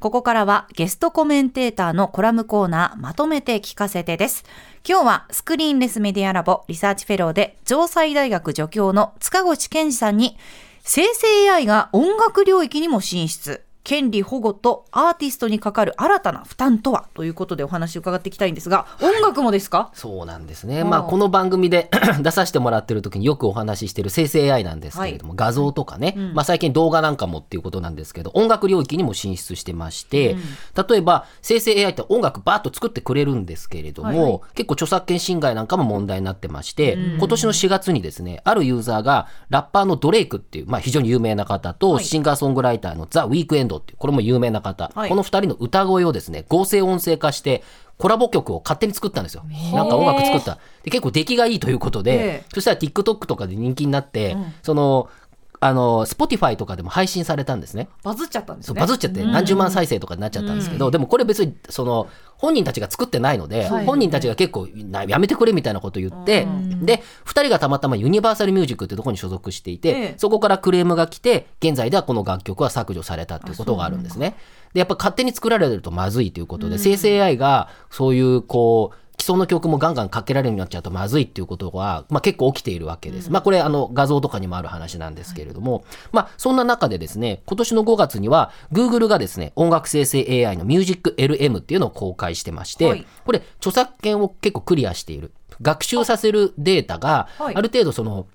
[0.00, 4.46] ここからはゲストコメンテーターのコラムコーナーまとめて聞かせてです。
[4.88, 10.38] 今日はスクリーンレスメディアラボリサーチフェローで城西大学助教の塚越健司さんに
[10.82, 13.62] 生成 AI が音楽領域にも進出。
[13.82, 19.90] 権利保護とアーティストにかかる新たな負担とはということでお話を伺っていきたいんですが、音楽もですか？
[19.94, 20.84] そうなんですね。
[20.84, 21.90] まあ、この番組で
[22.22, 30.36] 出させてもらってる時によくお話ししてる生成 AI なんですけれども、画像とかね、まあ、最近動画なんかもっていうことなんですけど、音楽領域にも進出してまして、
[30.88, 34.40] 例えば生成 AI って音楽バーッと作ってくれるんですけれども、はいはい。
[34.56, 42.04] 結構著作権侵害なんかも問題になってまして、今年の4月にですね、あるユーザーがラッパーのドレイクっていう、まあ、非常に有名な方と、はい。
[42.04, 45.08] シンガーソングライターのザ・ウィークエンドっていう、これも有名な方、はい。
[45.08, 47.62] この2人の歌声をですね、合成音声化して、
[47.98, 49.44] コラボ曲を勝手に作ったんですよ。
[49.74, 50.58] なんか音楽作った。
[50.82, 52.44] で結構出来がいいということで、ええ。
[52.54, 55.10] そしたら TikTok とかで人気になって、その、
[55.62, 57.90] あの、Spotify とかでも配信されたんですね。
[58.02, 58.80] バズっちゃったんですね。
[58.80, 62.08] バズっちゃって何十万再生とかになっちゃったんですけど、でもこれ別にその
[62.38, 63.84] 本人たちが作ってないので、はい。
[63.84, 66.46] 本人たちが結構なやめてくれみたいなことを言って、
[66.80, 70.14] で2人がたまたまユニバーサルミュージックってところに所属していて、ええ。
[70.16, 74.36] そこからクレームが来て現在ではこの楽曲は削除されたっていうことがあるんですね。
[74.72, 83.30] でやっぱ勝手に作られるとまずいということで、生成 AI がそういうこう既存の曲もガンガンかけられるようになっちゃうとまずいっていうことは、まあ、結構起きているわけです。
[83.30, 95.32] まあこれあの画像とかにもある話なんですけれども、まあそんな中でですね、今年の5月には Google がですね、音楽生成 AI の MusicLM っていうのを公開してまして、はいこれ著作権を結構クリアしている。
[95.60, 98.26] 学習させるデータがはいある程度その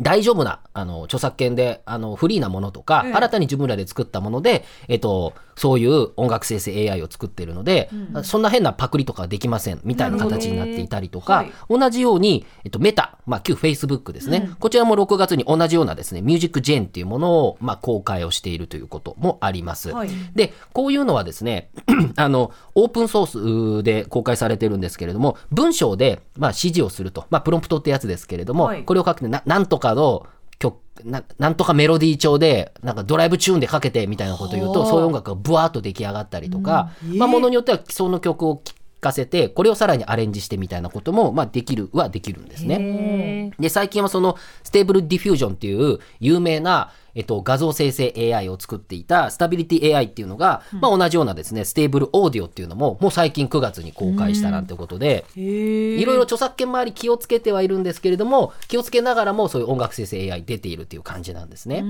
[0.00, 7.90] 大丈夫なあの著作権であのフリーなものとか、ええ新たに自分らで作ったもので、えっと、そういう音楽生成 AI を作っているので、
[8.22, 11.52] そんな変なパクリとかはできませんみたいな形になっていたりとか、はい。
[11.68, 19.90] 同じように、えっと、メタ、まあ、旧 Facebook ですね、こちらも6月に同じようなですね、ミュージックジェンっていうものを、まあ、公開をしているということもあります。
[19.90, 20.10] はい。
[20.34, 21.70] で、こういうのはですね、
[22.16, 28.84] あの、オープンソースで公開されてるんですけれども、文章で、まあ、指示をすると、まあ、プロンプトってやつですけれども、はい。
[28.84, 30.24] これを書くてな、なんとかの
[30.58, 37.18] 曲、ななんとかメロディー調で、なんかドライブチューンでかけてみたいなことを言うと、はあそういう音楽がブワーッと出来上がったりとか、うん。
[37.18, 43.52] まあ、ものによっては既存の曲を聴かせて、これをさらにアレンジしてみたいなことも、まあ、できるはできるんですね。
[43.58, 61.84] で、最近はその Stable Diffusion っていう有名な、えっと、画像生成 AI を作っていたスタビリティ AI っていうのが、まあ同じようなですね、 Stable Audio っていうのも、もう最近9月に公開したなんてことで、いろいろ著作権周り気をつけてはいるんですけれども、気をつけながらもそういう音楽生成 AI 出ているっていう感じなんですね。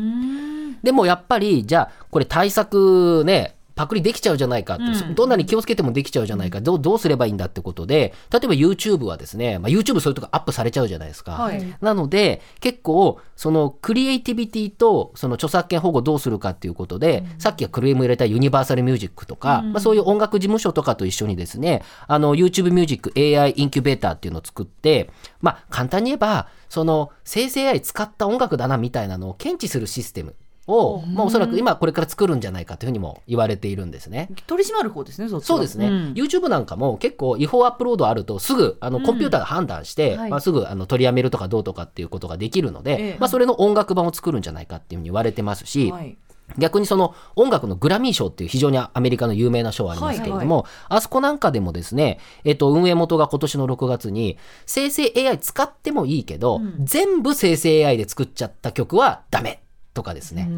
[0.82, 11.32] でもやっぱり、じゃあ、これ対策ね、パクリできちゃうじゃないかって、どんなに気をつけてもできちゃうじゃないか、どうどうすればいいんだってことで、例えば YouTube はですね、まあ、YouTube そういうとこアップされちゃうじゃないですか。
[11.32, 11.76] はい。
[11.80, 25.10] なので、結構、そのクリエイティビティとその著作権保護どうするかっていうことで、さっきはクレーム入れたユニバーサルミュージックとか、まあ、そういう音楽事務所とかと一緒にですね、あの YouTube ミュージック AI インキュベーターっていうのを作って、
[25.40, 30.34] まあ、簡単に言えば、その生成 AI 使った音楽だなみたいなのを検知するシステム
[30.66, 34.30] を、まあ、おそらく今これから作るんじゃないかというふうにも言われているんですね。
[34.46, 36.12] 取り締まる方ですね、そそうですね、ん。
[36.14, 40.30] YouTube なんかも結構違法アップロードあるとすぐあのコンピューターが判断して、はい。
[40.30, 43.16] まあ、すぐあの取りやめるとかどうとかっていうことができるので、ええ。
[43.18, 46.16] まあ、それの音楽版を作るんじゃないかっていうふうに言われてますし、はい
[46.58, 59.63] 逆にその音楽のグラミー賞っていう非常にアメリカの有名な賞ありますけれども、あそこなんかでもですね、えっと、運営元が今年の6月に生成 AI 使ってもいいけど、全部生成 AI で作っちゃった曲はダメ
[59.94, 60.48] とかですね。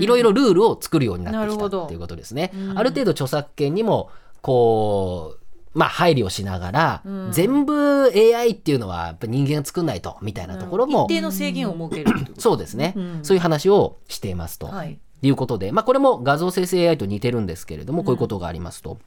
[0.00, 2.52] いろいろルールを作るようになってきたっていうことですね。
[2.74, 5.42] ある程度著作権にもこう
[5.74, 13.20] まあ配慮しながら、全部 AI っていうのはやっぱ人間が作んないとみたいなところも、一定の制限を設けるそうですね、うん。
[13.22, 14.66] そういう話をしていますと。
[14.66, 14.98] はい。
[15.24, 18.98] いうことで、まあ、これも画像生成 AI と似てるんですけれども、こういうことがありますと。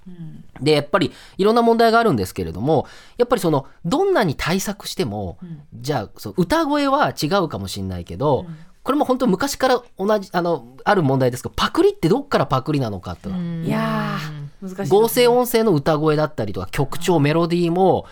[0.62, 2.88] で、やっぱりいろんな問題があるんですけれども、
[3.18, 5.38] やっぱりその、どんなに対策しても、
[5.74, 8.46] じゃあ、歌声は違うかもしれないけど、
[8.86, 15.00] これも本当昔から同じ、あの、ある問題ですけど、パクリってどっからパクリなのかっていうのは、いやー難しいね。
[15.00, 18.06] 合成音声の歌声だったりとか曲調メロディーも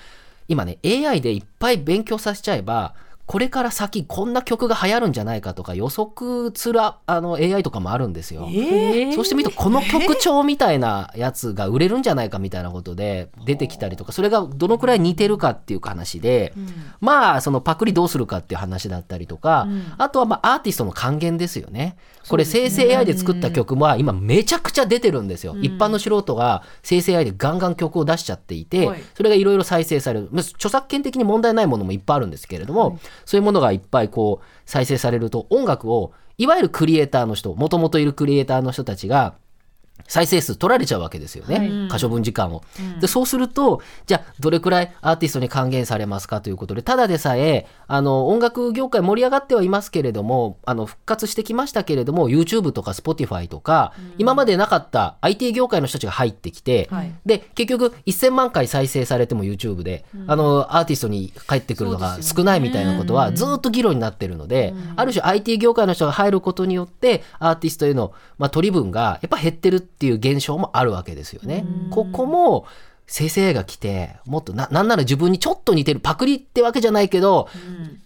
[0.48, 8.48] 今ね AI でいっぱい勉強させちゃえばこれから先こんな曲が流行るんじゃないかとか予測するああの AI とかもあるんですよ。
[8.52, 9.16] えー？
[9.16, 16.54] そうしてみるとこの曲調みたいなやつが売れるんじゃないかみたいなことで出てきたりとかそれがどのくらい似てるかっていう話で、
[17.00, 19.68] まあそのパクリどうするかっていう話だったりとか、
[19.98, 21.96] あとはまあアーティストの還元ですよね。
[22.28, 25.56] これ生成 AI で作った曲は今めちゃくちゃ出てるんですよ。
[25.62, 30.30] 一般の素人が生成 AI でガンガン曲を出しちゃっていて、はいそれがいろいろ再生される。
[30.32, 39.36] まあ著作権的に問題ないものもいっぱいあるんですけれども、そういうものがいっぱいこう再生されると音楽をいわゆるクリエイターの人、もともといるクリエイターの人たちが
[40.08, 41.88] 再生数取られちゃうわけですよね、はい。
[41.90, 42.64] 可処分時間を。
[43.00, 57.14] でそうするとじゃあどれくらいアーティストに還元されますかということでただでさえあの音楽業界盛り上がってはいますけれどもあの復活してきましたけれども YouTube とか Spotify とか、今までなかった IT 業界の人たちが入ってきて、はい。
[57.24, 71.64] で結局1000万回再生されても YouTube で、あのアーティストに返ってくるのが少ないみたいなことはずっと議論になってるので、ある種 IT 業界の人が入ることによってアーティストへの、まあ、取り分がやっぱ減ってるっていう現象もあるわけですよね。
[71.92, 72.66] ここも
[73.06, 77.50] 生成 AI が来てもっとななんなら自分にちょっと似てるパクリってわけじゃないけど、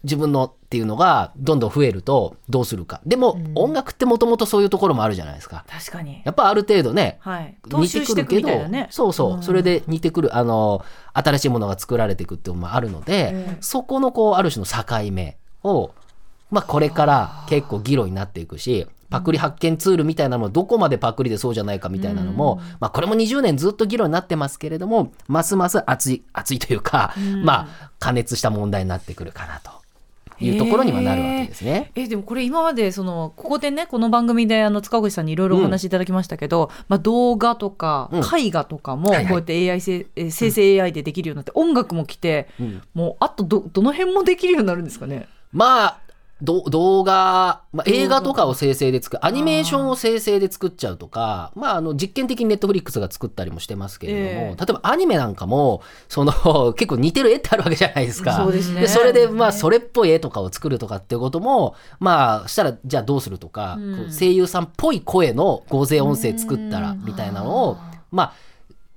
[0.04, 5.66] 自分のっていうのがどんどん増えるとどうするかでも、音楽ってもともとそういうところもあるじゃないですか。
[5.70, 6.22] 確かに。
[6.26, 7.56] やっぱある程度ね、はい。
[7.66, 8.88] 似ていくるけど、ね。
[8.92, 10.84] そうそう、それで似てくるあの
[11.14, 15.92] 新しいものが作られていくっていうのもあるので、そこのこうある種の境目を、
[16.52, 27.14] まあ、これから結構議論になっていくしパクリ発見ツールみたいなのもどこまでパクリでそうじゃないかみたいなのも、まあ、これも20年ずっと議論になってますけれどもますます熱い熱いというか、
[27.44, 29.72] まあ加熱した問題になってくるかなと
[30.40, 31.92] いうところにはなるわけですね。
[31.96, 38.22] えでもこれ今までそのここでねこの番組であの塚越さんにいろいろお話しいただきましたけど、まあ、動画とかうん。
[38.40, 39.34] 絵画とかもこはいうはい。
[39.34, 42.82] やって AI せ、えー生成 AI でできるようになって音楽も来て、うん。
[42.94, 45.28] もうあとどどの辺もできるようになるんですかね？
[45.52, 46.00] まあ
[46.42, 54.66] ど動画、まあ、映画とかを生成で作るアニメーションを生成で作っちゃうとかまあ、あの実験的にネットフリックスが作ったりもしてますけれども、ええ。
[54.66, 58.34] 例えばアニメなんかもその 結構似てる絵ってあるわけじゃないですか。
[58.38, 58.88] そうですね。
[58.88, 64.12] それでまあそれっぽい絵とかを作るとかっていうこともまあしたらじゃあどうするとか、うん。
[64.12, 67.78] 声優さんっぽい声の合成音声作ったらみたいなのを
[68.12, 68.34] まあ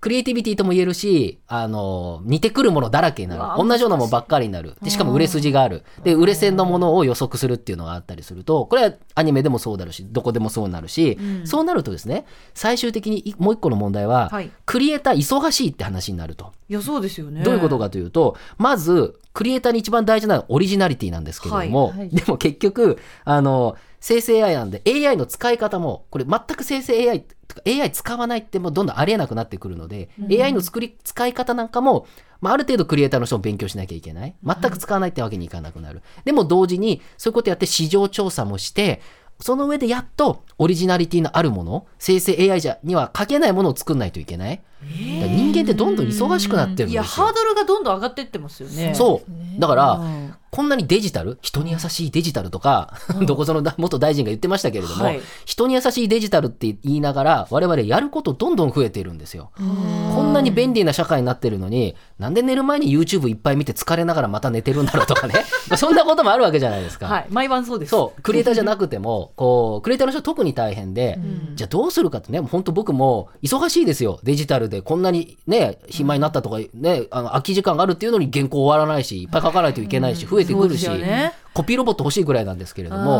[0.00, 3.62] クリエイティビティとも言えるし、あの、似てくるものだらけになる。
[3.62, 4.76] 同じようなものばっかりになる。
[4.82, 5.84] で、しかも売れ筋がある。
[6.02, 12.24] で、売れ線のものを予測するっていうのがあったりすると、これはアニメでもそうだるし、どこでもそうなるし、うんそうなるとですね、
[12.54, 16.52] 最終的にいもう一個の問題は、はいクリエイター忙しいって話になると。
[16.68, 17.42] いやそうですよね。
[17.42, 32.06] どういうことかというと、まず、クリエイターに一番大事なのはオリジナリティなんですけれども、はいはいでも結局、あの、生成 AI なんで AI の使い方も、これ全く生成 AI とか AI 使わないってもうどんどんありえなくなってくるので、AI の作り、使い方なんかも、
[32.40, 34.34] まあ、ある程度クリエイターの人も勉強しなきゃいけない。
[34.42, 36.02] 全く使わないってわけにいかなくなる。
[36.24, 39.02] でも同時に、そういうことやって市場調査もして、
[39.40, 44.62] その上でやっとオリジナリティのあるもの、生成 AI じゃには書けないものを作んないといけない。
[44.82, 46.92] 人間ってどんどん忙しくなってるんですよ。
[46.92, 48.94] いやハードルがどんどん上がってってますよね。
[48.94, 49.60] そう。
[49.60, 51.38] だから、うんこんなにデジタル？
[51.42, 52.94] 人に優しいデジタルとか、
[53.24, 59.50] どこぞの元大臣が言ってましたけれども、はい人に優しいデジタルって言いながら、我々やることどんどん増えてるんですよ。
[59.56, 65.34] こんなに便利な社会になってるのに、なんで寝る前に YouTube いっぱい見て疲れながらまた寝てるんだろうとかね。
[65.68, 67.06] ま あそんなこともあるわけじゃないですか。
[67.06, 67.90] はい毎晩そうです。
[67.90, 74.18] そう、クリエイターじゃなくても、こう、クリエイターの人は特に大変で、んじゃあどうするかってね、本当僕も忙しいですよ。
[74.24, 81.32] デジタルでこんなにね、暇になったとかね、あの空き時間があるっていうのに原稿終わらないし、いっぱい書かないといけないし、増えてくるし、ね。
[81.52, 83.18] コピーロボット欲しいぐらいなんですけれどあも、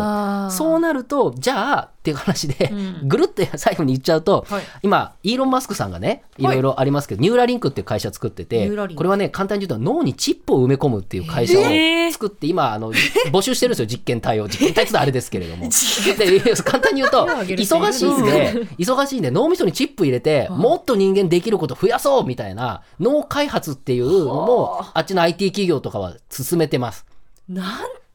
[0.49, 0.51] ー。
[0.51, 2.75] そうなると、じゃあっていう話で、う
[3.05, 3.09] ん。
[3.09, 4.63] ぐるって最後に言っちゃうと、はい。
[4.83, 6.45] 今、イーロン・マスクさんがね、い。
[6.45, 12.13] ろいろありますけど、ニューラリンクっていう会社作っててこれはね、簡単に言うと脳にチップを埋め込むっていう会社をえー。
[12.13, 12.93] 作って、今、あの、
[13.33, 14.49] 募集してるんですよ、実験体を。
[14.49, 15.69] 実験体って言うとあれですけれども。
[15.69, 25.01] で簡単に言うと、忙しいんで、忙しいんで、脳みそにチップ入れて、もっと人間できること増やそうみたいな、脳開発っていうのも、あ。
[25.01, 27.05] っちの IT 企業とかは進めてます。
[27.51, 27.67] なん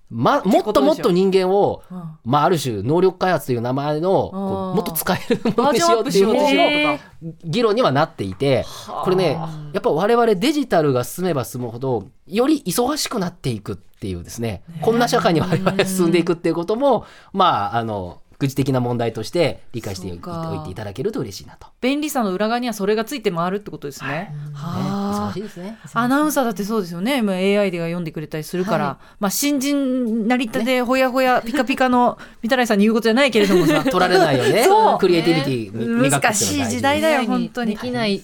[0.09, 2.17] ま、もっともっと人間を、うん。
[2.23, 4.31] まあ、ある種、能力開発という名前の、
[4.75, 7.39] もっと使えるものにしようっていうバージョンアップしようとしようとか。
[7.43, 8.65] 議論にはなっていて、
[9.03, 9.31] これね、
[9.73, 21.67] やっぱ我々デジタルが進めば進むほど、より忙しくなっていくっていうですね、こんな社会に我々は進んでいくっていうことも、まあ、あの、愚痴的な問題として理解しておいていただけると嬉しいなと。
[21.67, 24.33] ね、便利さの裏側にはそれがついて回るってことですね。
[24.53, 25.77] はあ忙しいですね。
[25.93, 27.19] アナウンサーだってそうですよね。
[27.19, 33.83] 今 AI でが読んでくれたりするから、はまあ新人なりたてほやほやピカピカの三田来さんに言うことじゃないけれどもさ。
[33.83, 34.97] 取られないよねそう。
[34.99, 38.23] クリエイティビティに磨くっていうのが大難しい事時代だよ本当にできない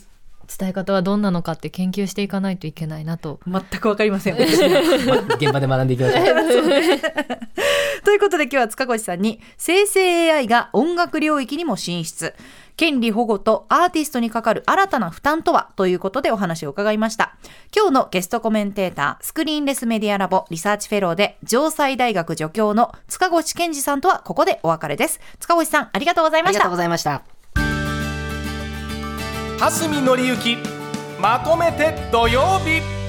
[0.58, 3.40] 伝え方はどんなのかって研究していかないといけないなと。
[3.48, 4.36] 全くわかりません。
[5.08, 6.26] まあ現場で学んでいきましょう。
[8.04, 12.34] ということで今日は塚越さんに生成 AI が音楽領域にも進出。
[12.78, 17.36] 権利保護とアーティストにかかる新たな負担とはということでお話を伺いました。
[17.76, 25.20] 今日のゲストコメンテータースクリーンレスメディアラボリサーチフェローで城西大学助教の塚越健二さんとはここでお別れです。
[25.40, 26.60] 塚越さんありがとうございました。
[26.60, 27.22] ありがとうございました。
[29.60, 30.58] 蓮見紀之
[31.20, 33.01] まとめて土曜日